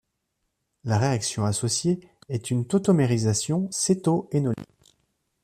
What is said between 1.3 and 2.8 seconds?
associée est une